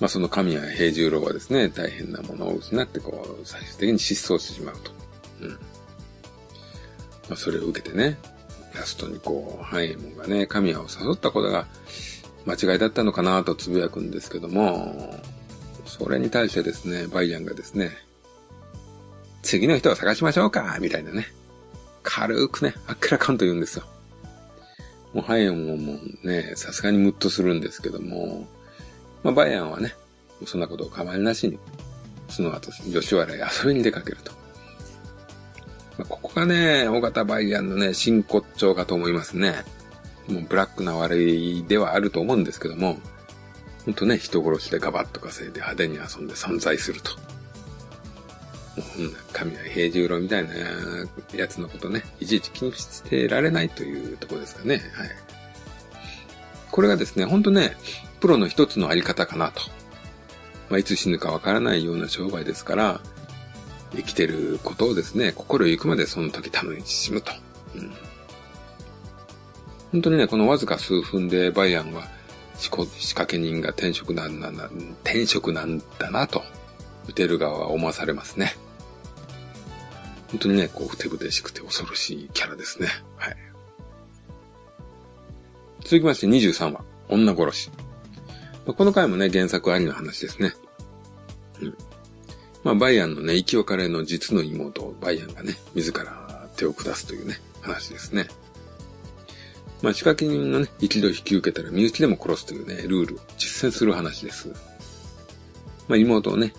[0.00, 4.90] まあその神谷平十郎はですね、大変なものを失ってこう、最終的に失踪してしまうと。
[5.42, 5.50] うん。
[5.50, 5.58] ま
[7.32, 8.18] あそれを受けてね、
[8.74, 11.66] ラストにこう、ハイエモンがね、神谷を誘ったことが
[12.44, 15.18] 間違いだったのかなとつぶやくんですけども、
[15.86, 17.90] それに対してですね、バイアンがですね、
[19.42, 21.26] 次の人を探しましょうかみたいなね。
[22.02, 23.84] 軽くね、あっけらかんと言うんですよ。
[25.14, 28.46] もうハイエモンもね、さすがにムッとするんですけども、
[29.22, 29.94] まあ、バイアンはね、
[30.44, 31.58] そんなことを構いなしに、
[32.28, 34.32] その後、吉原へ遊びに出かけると。
[35.98, 39.64] まあ、ここがね、大型バイアンのね、真骨頂かと思いますね。
[40.28, 42.98] もうブラックな悪いではあると思うんですけども、
[43.84, 47.12] ほんとね、人殺しでガバッと稼いで派手に遊んで存在すると。
[48.76, 50.54] もう、神は平十郎みたいな
[51.34, 54.82] やつのことね、いちいち気にしてられないというとこですかね。
[54.94, 55.10] はい。
[56.70, 57.76] これがですね、ほんとね、
[58.20, 59.62] プロの一つのあり方かなと。
[60.68, 63.00] まあ、いつ死ぬかわからないような商売ですから、
[63.92, 67.32] 生きてることをですね、心ゆくまでその時楽しむと。
[67.74, 67.92] うん、
[69.92, 72.08] 本当にね、このわずか数分でバイアンは
[72.58, 74.64] 仕掛け人が転職なんだな、
[75.04, 76.42] 転職なんだなと、
[77.06, 78.56] 見てる側は思わされますね。
[80.30, 82.88] 本当にね、こう、ふてぶてしくて恐ろしいキャラですね。
[83.16, 83.36] はい。
[85.84, 87.70] 続きまして23話、女殺し。
[88.74, 90.52] この回もね、原作ありの話ですね。
[91.60, 91.76] うん。
[92.64, 98.26] まあ、バイアンのね、生き別れの実の妹、バイアンがね、自ら手を下すというね、話ですね。
[99.82, 104.48] まあ、仕掛け人のね、一度引き受けたら身内でも殺すというね、ルールを実践する話です。
[105.86, 106.52] まあ、妹をね、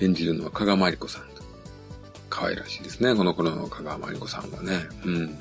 [0.00, 1.32] 演じるのは加賀まりこさん。
[2.30, 4.88] 可愛らしいですね、この頃の加賀まりこさんはね。
[5.04, 5.38] うん。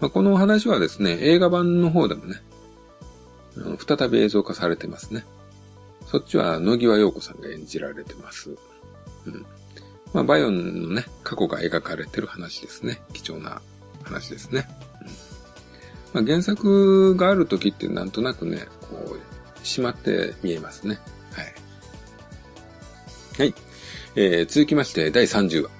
[0.00, 2.40] まあ、この話はですね、映画版の方でもね、
[3.86, 5.24] 再び映像化されてますね。
[6.06, 8.56] そっちは野際陽子さんが演じられてます。
[9.26, 9.46] うん。
[10.14, 13.00] まあ、バイオンのね、過去が描かれてる話ですね。
[13.12, 13.60] 貴重な
[14.04, 14.66] 話ですね。
[15.02, 15.06] うん。
[16.14, 20.98] まあ、原作がある時ってなんとなくね、こう、しまって見えますね。
[21.32, 21.54] はい。
[23.38, 23.54] はい。
[24.16, 25.70] えー、続きまして第30話。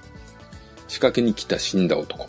[0.87, 2.27] 仕掛けに来た死んだ男。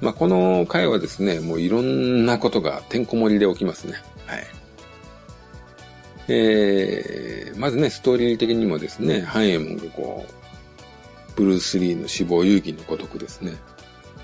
[0.00, 3.94] まあ、この回はですね、もういろんなことがてんこ盛りで起きますね。
[4.26, 4.46] はい。
[6.28, 13.54] えー、まずね、ストーリー的にもですね、ハンエモンがこう、ブルース・リーの死亡遊戯のごとくですね、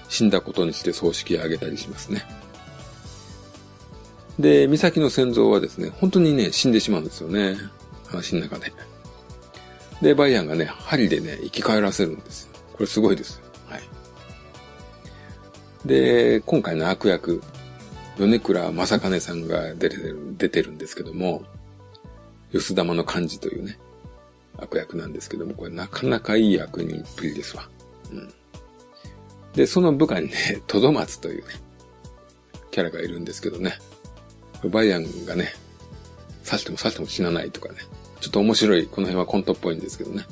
[0.09, 2.25] 死んだことにして葬式を挙げたりしますね。
[4.39, 7.57] で、美咲の先祖はですね、本当にね、死んでしまうんですよね。
[8.07, 8.73] 話の中で。
[10.01, 12.51] で、バイアンがね、針でね、生き返らせるんですよ。
[12.73, 13.43] これすごいです
[15.87, 17.41] で、今回の悪役、
[18.19, 21.45] 米倉正兼さんが出てる、出てるんですけども、
[22.53, 23.79] 吉玉の漢字というね、
[24.59, 27.69] 悪役なんですけども、これなかなかいい役人っぷりですわ。
[28.11, 28.33] うん。
[29.55, 31.55] で、その部下にね、トドマツというね、
[32.73, 33.79] キャラがいるんですけどね、
[34.65, 35.55] バイアンがね、
[36.45, 37.77] 刺しても刺しても死なないとかね。
[38.21, 40.25] ちょっと面白い、この辺はコントっぽいんですけどね。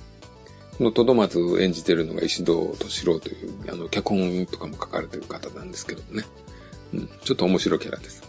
[0.81, 6.25] のトドマツを演じてるのが石堂敏郎という、あの、脚本とかも書かれてる方なんですけどもね。
[6.95, 8.23] うん、ちょっと面白いキャラです。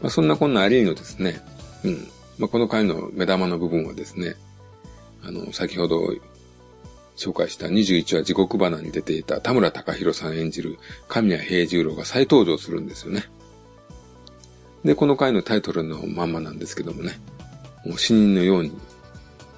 [0.00, 1.40] まあ、そんなこんなありのですね、
[1.84, 2.08] うん。
[2.38, 4.34] まあ、この回の目玉の部分はですね、
[5.22, 6.00] あの、先ほど
[7.16, 13.24] 紹介した21話地獄花に出ていた田村隆弘さん演じる神谷平十郎が再登場するんですよね。
[14.84, 17.18] で、この回のタイトルのまんまなんですけどもね、
[17.84, 18.72] もう死人のように、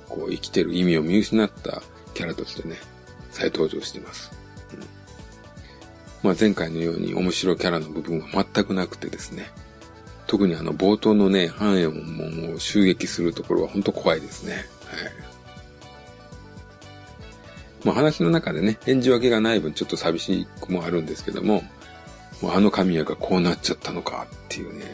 [0.09, 1.83] こう生きてる意味を見失った
[2.19, 2.75] キャラとしてね、
[3.31, 4.33] 再登場してます。
[4.73, 4.81] うん、
[6.25, 9.53] まあ前回のように面白キャラの部分は全くなくてですね、
[10.27, 14.55] 特にあの冒頭のね、繁栄門を襲撃するところは本当怖いですね。
[14.55, 14.65] はい。
[17.85, 21.63] まあ話の中でね、演じ分けがない分ちょっと寂しくもあるんですけども、
[22.43, 24.87] もうあの神谷がこうなっちゃったのかっていうね、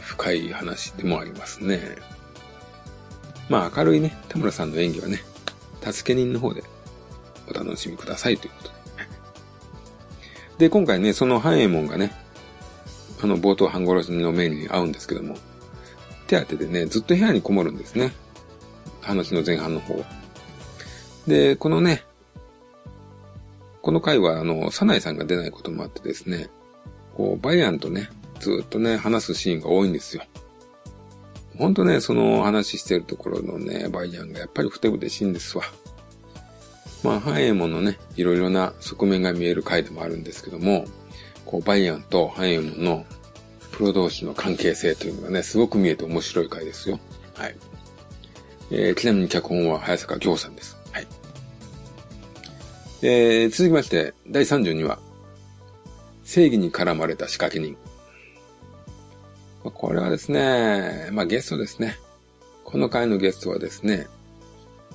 [0.00, 1.98] 深い話でもありますね。
[3.50, 5.22] まあ明るいね、田村さんの演技はね、
[5.82, 6.62] 助け人の方で
[7.50, 8.74] お楽しみくださいということで。
[10.58, 12.12] で、今回ね、その繁栄門がね、
[13.22, 15.36] あの、冒頭半殺しの面に合うんですけども、
[16.26, 18.12] 手当てでね、ずっと部屋にこもるんですね。
[19.00, 20.04] 話の前半の方は。
[21.26, 22.04] で、このね、
[23.80, 26.48] この回は、あの、サナイさんが出ないこともあってですね、
[27.16, 30.22] こう、バイアンとね、ずっとね、話すシーンが多いんですよ。
[31.58, 35.64] ほんとね、その話してるところのね、バイアンがやっぱりふてぶてしいんですわ。
[37.02, 40.84] まあ、ハイエモンのね、いろいろな側面が見える回でもあるんですけども、
[41.44, 43.04] こう、バイアンとハイエモンの
[43.72, 47.00] プロ同士の関係性というのがね、すごく見えて面白い回ですよ。
[47.34, 47.56] はい。
[48.70, 50.78] えー、ちなみに脚本は早坂京さんです。
[50.92, 51.06] はい。
[53.02, 54.98] えー、続きまして、第32話。
[56.24, 57.76] 正義に絡まれた仕掛け人。
[59.70, 61.96] これはですね、まあゲストですね。
[62.64, 64.08] この回のゲストはですね、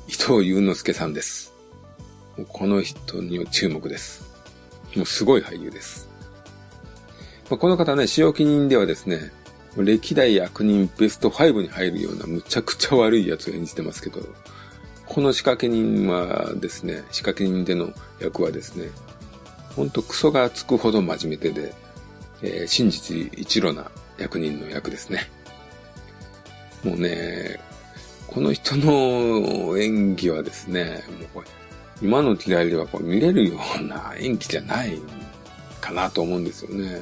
[0.08, 1.54] 伊藤祐之介さんです。
[2.50, 4.26] この人に注目です。
[4.96, 6.10] もうすごい俳優です。
[7.50, 9.32] この方ね、使用記人ではですね、
[9.78, 14.20] 歴代悪人ベスト5に入るようなむちゃくちゃ悪いやつを演じてますけど、
[15.06, 18.90] この仕掛け人はですね、仕掛け人での役はですね、
[19.76, 21.74] ほんとクソがつくほど真面目で、
[22.42, 25.30] えー、真実一路な役人の役ですね。
[26.84, 27.60] もうね、
[28.28, 31.48] この人の演技はですね、もうこれ
[32.02, 35.00] 今の時代ではこう見れるような演技じゃない
[35.82, 37.02] かなと思うんですよね。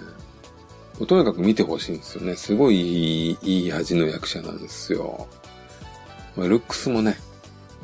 [1.07, 2.35] とにかく見てほしいんですよね。
[2.35, 5.27] すごいいいいい味の役者なんですよ。
[6.37, 7.17] ま、ルックスもね、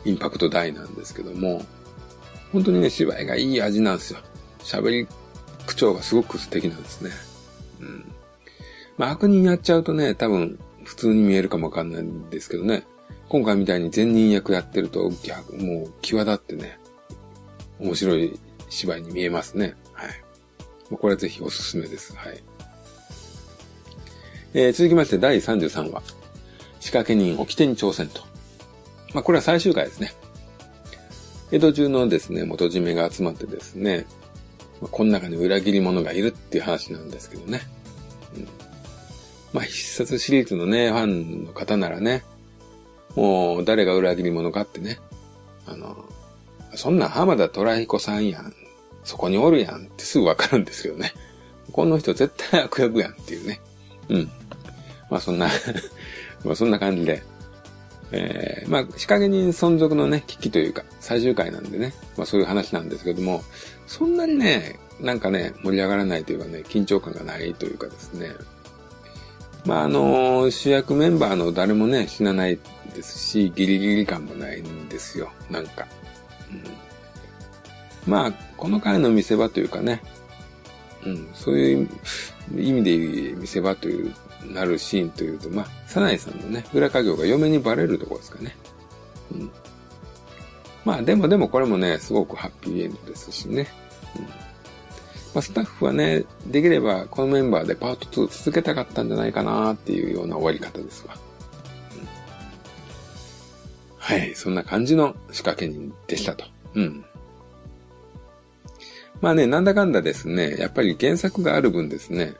[0.05, 1.65] インパクト大なんですけども、
[2.53, 4.19] 本当にね、芝居がいい味なんですよ。
[4.59, 5.07] 喋り
[5.65, 7.11] 口調がすごく素敵なんですね。
[7.81, 8.10] うん。
[8.97, 12.83] まあ、悪人やっちゃうとね、多分、普通に見えるかもわかんないんですけどね。
[13.29, 16.79] 今回みたいに善人役やってると、逆、もう、際立ってね、
[17.79, 19.75] 面白い芝居に見えますね。
[19.93, 20.09] はい。
[20.95, 22.15] これはぜひおすすめです。
[22.15, 22.43] はい。
[24.53, 26.01] えー、続きまして第33話。
[26.79, 28.21] 仕掛け人掟に挑戦と。
[29.13, 30.13] まあ、これは最終回ですね。
[31.51, 34.05] 江戸中のですね、元締めが集まってですね、
[34.81, 37.61] まあ、この中に裏切り者がいるっていう話なんですけどね。
[38.35, 38.47] うん、
[39.53, 42.23] まあ、必殺シリーズのね、ファンの方ならね、
[43.15, 44.99] もう誰が裏切り者かってね、
[45.65, 46.05] あの、
[46.75, 48.53] そんな浜田虎彦さんやん。
[49.03, 51.13] そこにおるやんってすぐわかるんですよね。
[51.71, 53.59] この人絶対悪役やんっていうね。
[54.09, 54.31] うん。
[55.09, 55.49] まあそんな
[56.45, 57.23] まあそんな感じで。
[58.13, 63.41] えー、まあ仕掛け人存続のね、危機というか、最終回なんでね、まあそういう話なんですけども、
[63.87, 68.31] そんなにね、なんかね、盛り上がらないというかね、緊張感がないというかですね。
[69.65, 72.57] まああのー、主役メンバーの誰もね、死なない
[72.95, 75.87] ですし、ギリギリ感もないんですよ、なんか。
[76.51, 76.55] う
[78.09, 80.01] ん、まあ、この回の見せ場というかね、
[81.05, 81.89] うん、そういう
[82.57, 82.97] 意味で
[83.33, 84.13] 見せ場という、
[84.51, 88.55] なるシーンというと、まあ、サナイさんのね、裏稼業が嫁にバレるところですかね。
[89.31, 89.51] うん。
[90.83, 93.67] まあ、でもでもこれもね、すごくハッピーエンドですしね。
[94.17, 94.50] うん。
[95.33, 101.15] まあ、スタッフはね、できればこのメンバーでパート2続けたかったんじゃないかなっていうような終わり方ですわ。
[103.97, 106.43] はい、そんな感じの仕掛け人でしたと。
[106.73, 107.05] うん。
[109.21, 112.33] まあね、なんだかんだですね、やっぱり原作がある分ですね、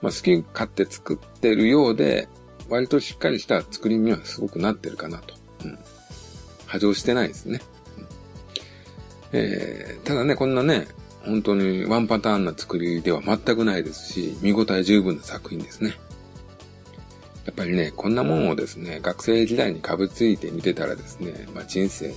[0.00, 2.28] まあ好き勝手作ってるようで、
[2.68, 5.34] 割としっかりした作りにはすごくなってるかなと。
[5.64, 5.78] うん。
[6.66, 7.60] 波状してないですね。
[7.98, 8.06] うん、
[9.32, 10.88] えー、ただね、こんなね、
[11.26, 15.94] 本当にワンパターンな作りでは全くないですし、見応え十分な作品ですね。
[17.44, 22.14] やっぱりね、こんなもんをですね、学生時代にかぶついて見てたらですね、まあ人生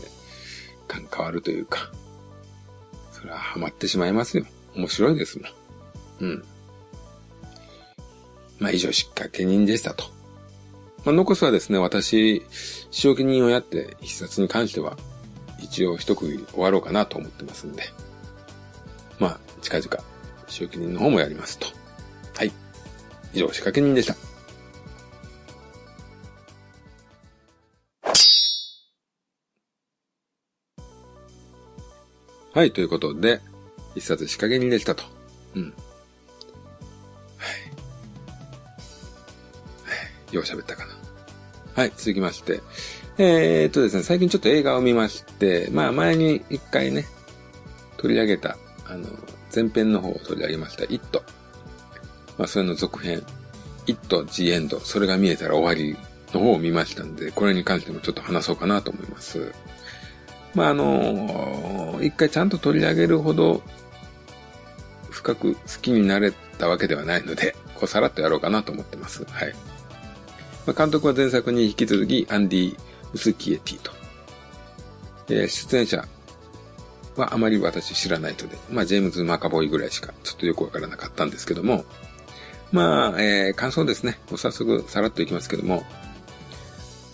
[0.88, 1.92] 感変わるというか、
[3.12, 4.46] それはハマってしまいますよ。
[4.76, 5.52] 面白いですもん。
[6.22, 6.44] うん。
[8.60, 10.06] まあ以上、仕掛け人でしたと。
[11.04, 12.44] まあ残すはですね、私、
[12.92, 14.98] 仕置き人をやって必殺に関しては、
[15.60, 17.84] 一応一区切り終わろうかなと思ってますんで。
[19.20, 20.04] まあ、近々、
[20.48, 21.68] 仕置人の方もやりますと。
[22.36, 22.52] はい。
[23.34, 24.16] 以上、仕掛け人でした。
[32.54, 33.42] はい、ということで、
[33.96, 35.04] 一冊仕掛け人でしたと。
[35.56, 35.64] うん。
[35.64, 35.74] はい。
[39.86, 39.96] は
[40.32, 40.36] い。
[40.36, 41.00] よう喋ったかな。
[41.76, 42.62] はい、続きまして。
[43.18, 47.06] えー、っとですね、最近ちょっと映画を見まして、まあ前に一回ね、
[47.98, 48.58] 取り上げた、
[48.90, 49.08] あの、
[49.54, 51.24] 前編の方を取り上げました、イット。
[52.38, 53.24] まあそれの続編、
[53.88, 55.98] イット、ジエンド、それが見えたら終わり
[56.34, 59.54] の方を見ましたんで、これに関してもちょっと話そうかなと思います。
[60.56, 63.62] まあ、あの、一回ちゃんと取り上げるほど
[65.10, 69.26] 深く好きになれたわけではないので、こうさらっとやろうかなと思ってます。
[69.26, 69.54] はい。
[70.66, 72.78] まあ、監督は前作に引き続きアンディ・
[73.14, 73.92] ウスキエティと。
[75.30, 76.08] えー、出演者
[77.20, 81.86] はあまり私知らないので、まあ、ジェームズ・マカボイぐらいしかちょっとよくわからなかったんですけども、
[82.72, 84.20] まあ、えー、感想ですね。
[84.36, 85.84] 早速さらっといきますけども、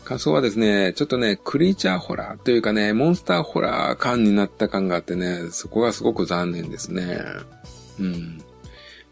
[0.03, 7.19] 感想はですね、ちょっとね、クリーチャーホラーというかね、モンスターホラー感になった感があってね、そこがすごく残念ですね。
[7.99, 8.43] うん。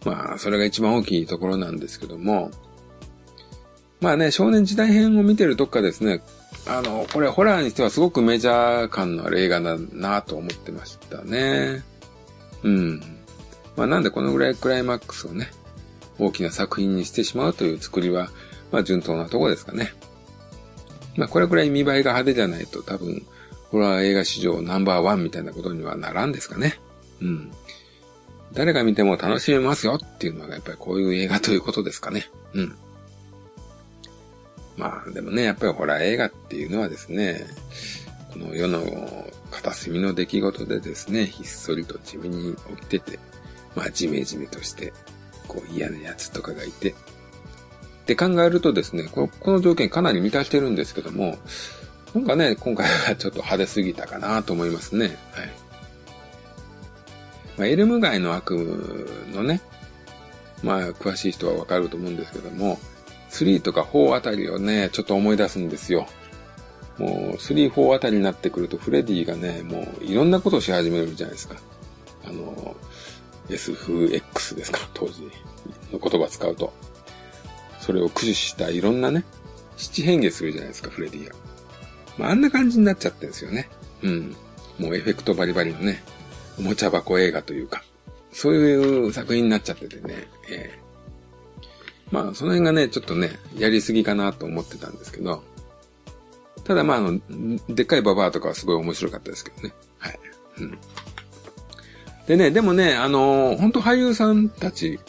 [0.05, 2.51] まあ、それが一番大きいところなんですけども、
[4.01, 6.21] まあね、少年時代編を見てるどっかですね、
[6.65, 11.83] あの、これホラーにしてはすごくメジャー感のある映画だなと思ってましたね。
[12.63, 12.99] うん。
[13.75, 15.51] まあなんでこのぐらいクライマックスをね、
[16.19, 18.29] 大きな作品にしてしまうという作りは、
[18.71, 19.93] まあ順当なとこですかね。
[21.17, 23.25] まあこれくらい見栄えが派手じゃないと多分、
[23.69, 26.79] ホラー映画史上ナンバーワンみたいなことにはならんですかね。
[27.21, 27.51] うん。
[28.53, 32.29] 誰が見ても楽しめますよっていうのがやっぱりこういう映画ということですかね。
[32.53, 32.75] うん。
[34.77, 37.45] まあでもね、やっぱりホラー映画っていうのはですね、
[38.31, 38.81] この世の
[39.51, 43.19] 片隅の出来事でですね、ひっそりと地味に起きてて、
[43.75, 44.93] まあじめじめとして、
[45.47, 51.37] こう嫌な奴とかがいて、って考えるとですね、この条件かなり満たしてるんですけども、
[52.13, 55.05] なんかね、今回はちょっと派手すぎたかなと思いますね。
[55.05, 55.17] はい。
[57.57, 59.61] まあ、エルム街の悪夢のね、
[60.63, 62.79] まあ、詳しい人はわかると思うんですけども、
[63.33, 66.07] 3とか4あたりをね、ちょっと思い出すんですよ。
[66.99, 71.55] もう、3、4あたりになってくると、フレディがね、もう、いろんなことをし始めるじゃないですか。
[72.25, 72.75] あの、
[73.49, 75.23] SFX ですか、当時
[75.91, 76.71] の言葉使うと。
[77.79, 79.25] それを駆使したいろんなね、
[79.75, 81.35] 七変化するじゃないですか、フレディが。
[82.17, 83.69] まあ、あんな感じになっちゃってるんですよね。
[84.03, 84.35] うん。
[84.77, 86.03] もうエフェクトバリバリのね、
[86.59, 87.83] おもちゃ箱映画というか、
[88.31, 90.79] そういう作品になっちゃっててね、え、
[92.13, 95.43] まあ、その辺がね、ちょっとね、やりすぎかなと思ってたんですけど、
[96.63, 97.19] ただまあ、あの、
[97.69, 99.73] でっかいババアとかはすごい面白かったですけどね。
[99.97, 100.19] はい。
[100.59, 100.77] うん。
[102.27, 104.99] でね、でもね、あのー、本当俳優さんたち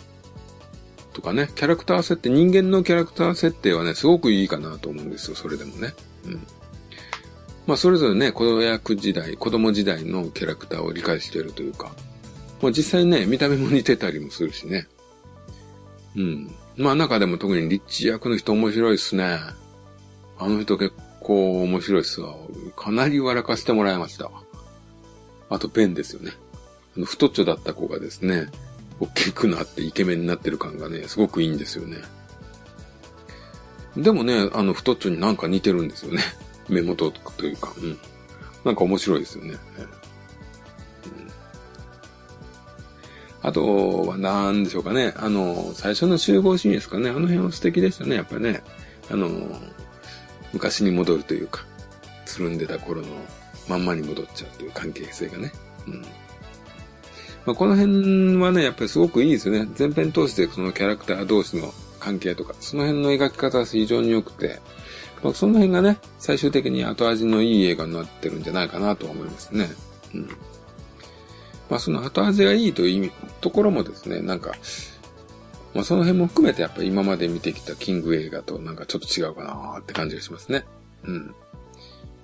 [1.13, 5.93] とかね、キャラクター設定、人間のキャラクター設定はね、すごくいいかなと思うんですよ、それでもね。
[6.25, 6.47] うん。
[7.67, 11.93] まあ、それぞれね、子役時代、子供時代のキャラクターを理解しているというか、
[12.63, 14.87] まあ、実際ね、見た目も似てたりもするしね。
[16.17, 16.55] うん。
[16.77, 19.39] まあ、中でも特にリッチ役の人面白いっすね。
[20.39, 22.35] あの人結構面白いっすわ。
[22.77, 24.31] かなり笑かしてもらいました。
[25.51, 26.33] あと、ベンですよね。
[26.97, 28.49] あの、太っちょだった子がですね、
[28.99, 31.99] 大きくなってイケメンになってる感がね、すごくいいんですよね。
[33.97, 36.23] でもね、あの、太っちょになんか似てるんですよね。
[36.69, 37.99] 目元というか、うん。
[38.65, 39.55] なんか面白いですよね。
[43.45, 45.13] あとは、なんでしょうかね。
[45.19, 47.11] あの、最初の集合シーンですかね。
[47.11, 48.63] あの辺は素敵でしたね、やっぱりね。
[49.11, 49.29] あの、
[50.55, 51.67] 昔に戻るというか、
[52.25, 53.09] つるんでた頃の
[53.69, 55.53] まんまに戻っちゃうという関係性がね。
[55.87, 56.03] うん
[57.45, 59.69] まあ、この辺はね、やっぱりすごくいいですよね。
[59.79, 64.61] 前編通してそのキャラクター同士の関係とか、その辺の描き方は非常に良くて、
[65.23, 69.69] まあ、その辺がね、最終的に後味のいい映画になってるんじゃないかなと思いますね。
[70.15, 70.29] うん。
[71.71, 74.53] まあその後味がいいという意味、ところもですね、なんか、
[75.75, 80.65] まあその辺も含めてやっぱ今まで見てきたキング映画となんかちょっと違うかなって感じがしますね。
[81.05, 81.35] うん。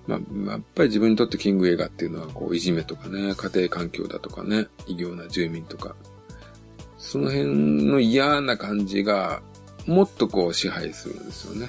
[0.06, 5.94] まあ、やっぱり自分にとってキング映画っていうのは、こう、いじめとかね、家庭環境だとかね、異形な住民とか、
[6.98, 9.42] その辺の嫌な感じが、
[9.86, 11.68] もっとこう支配するんですよね。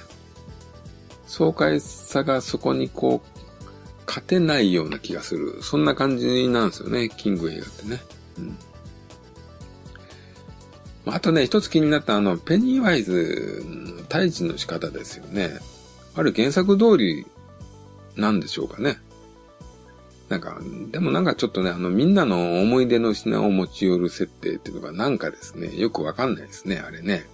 [1.25, 3.30] 爽快さがそこにこう、
[4.07, 5.61] 勝てないような気がする。
[5.61, 8.01] そんな感じなんですよね、キング映画ってね。
[8.39, 8.57] うん。
[11.13, 15.59] あとね、一つ気になったあの、ペニーワイズの退治の仕方ですよね。
[16.15, 17.25] ある原作通り
[18.15, 18.97] なんでしょうかね。
[20.29, 20.59] なんか、
[20.91, 27.25] でもなんかちょっとね、あの、みんなの思い出の品を持ち寄る設定っていうのがなんかですね、よくわかんないですね、あれね。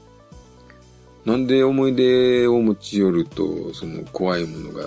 [1.25, 4.83] なんで思い出を持ち寄ると、その怖いものが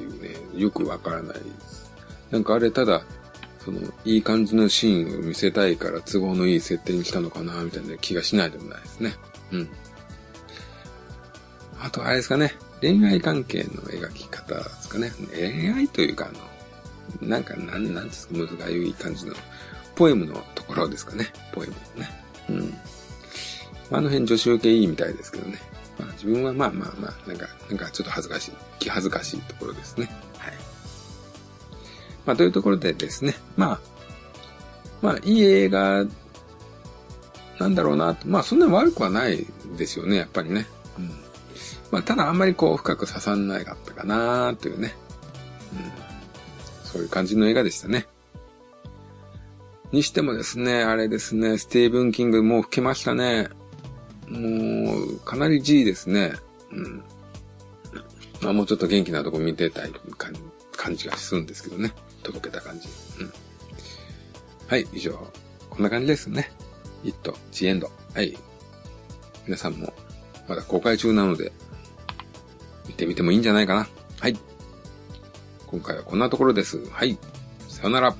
[0.00, 1.92] ていうね、よくわからないです。
[2.30, 3.02] なんかあれただ、
[3.64, 9.14] その、いい感じのシーンを見せたいから都合のいい設定にしたのかな、みたいな気がしないでもないですね。
[9.52, 9.68] うん。
[11.82, 15.12] あとあれですかね、恋愛関係の描き方ですかね。
[15.34, 19.34] 恋愛というか、あの、なんか、なん、なんですか、難しい感じの、
[19.96, 21.28] ポエムのところですかね。
[21.52, 22.24] ポエムのね。
[22.48, 22.74] うん。
[23.92, 25.60] あの辺女子受けいいみたいですけどね。
[26.00, 30.10] まあ自分はまあまあまあ、なんか、なんかちょっと恥ずかしい、気恥ずかしいところですね。
[30.38, 30.54] はい。
[32.24, 33.80] まあというところでですね、まあ、
[35.02, 36.04] まあいい映画
[37.58, 39.46] なんだろうなまあそんなに悪くはない
[39.76, 40.66] ですよね、やっぱりね。
[40.98, 41.10] うん。
[41.90, 44.94] まあただあんまりこう深く刺さんないかったかなというね。
[45.74, 45.92] うん。
[46.84, 48.06] そういう感じの映画でしたね。
[49.92, 53.48] にしてもですね、あれですね、スティーブン・キングもう吹けましたね。
[54.30, 56.32] もう、かなり G ですね。
[56.72, 57.02] うん。
[58.40, 59.92] まあもうちょっと元気なとこ見てたい
[60.76, 61.92] 感じがするんですけどね。
[62.22, 62.88] とぼけた感じ。
[63.20, 63.32] うん。
[64.66, 65.12] はい、以上。
[65.68, 66.50] こんな感じですね。
[67.04, 67.90] イット、ジエンド。
[68.14, 68.36] はい。
[69.46, 69.92] 皆さんも、
[70.48, 71.52] まだ公開中なので、
[72.86, 73.88] 見てみてもいいんじゃないかな。
[74.20, 74.38] はい。
[75.66, 76.84] 今回はこんなところです。
[76.90, 77.18] はい。
[77.68, 78.14] さよなら。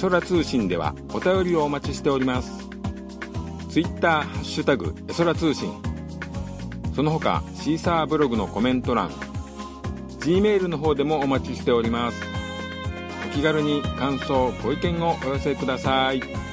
[0.00, 2.68] 空通信ではお便りをお待ちしております。
[3.70, 5.72] ツイッターハッシュタグ絵空通信。
[6.94, 9.10] その他シーサーブログのコメント欄
[10.20, 12.22] G メールの方でもお待ちしております。
[13.26, 16.45] お気軽に感想ご意見をお寄せください。